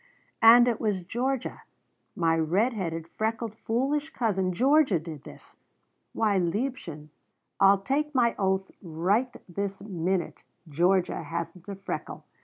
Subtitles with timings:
[0.41, 1.61] "And it was Georgia
[2.15, 5.57] my red headed, freckled, foolish cousin Georgia did this!
[6.11, 7.11] Why, liebchen,
[7.59, 12.25] I'll take my oath right this minute Georgia hasn't a freckle!